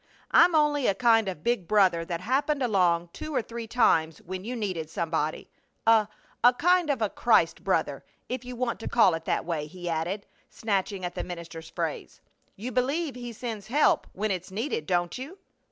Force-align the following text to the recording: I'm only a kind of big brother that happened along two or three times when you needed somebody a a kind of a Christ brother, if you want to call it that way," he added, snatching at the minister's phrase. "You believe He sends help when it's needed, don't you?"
I'm 0.31 0.55
only 0.55 0.87
a 0.87 0.95
kind 0.95 1.27
of 1.29 1.43
big 1.43 1.67
brother 1.67 2.03
that 2.05 2.21
happened 2.21 2.63
along 2.63 3.09
two 3.13 3.35
or 3.35 3.43
three 3.43 3.67
times 3.67 4.19
when 4.23 4.43
you 4.43 4.55
needed 4.55 4.89
somebody 4.89 5.51
a 5.85 6.07
a 6.43 6.53
kind 6.55 6.89
of 6.89 7.03
a 7.03 7.09
Christ 7.11 7.63
brother, 7.63 8.03
if 8.27 8.43
you 8.43 8.55
want 8.55 8.79
to 8.79 8.87
call 8.87 9.13
it 9.13 9.25
that 9.25 9.45
way," 9.45 9.67
he 9.67 9.87
added, 9.87 10.25
snatching 10.49 11.05
at 11.05 11.13
the 11.13 11.23
minister's 11.23 11.69
phrase. 11.69 12.19
"You 12.55 12.71
believe 12.71 13.13
He 13.13 13.31
sends 13.31 13.67
help 13.67 14.07
when 14.13 14.31
it's 14.31 14.49
needed, 14.49 14.87
don't 14.87 15.15
you?" 15.19 15.37